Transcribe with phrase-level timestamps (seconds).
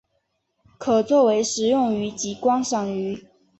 [0.79, 3.27] 可做为食用鱼及观赏鱼。